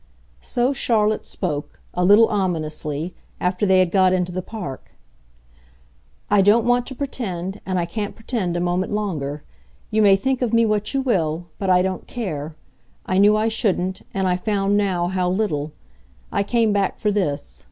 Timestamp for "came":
16.41-16.73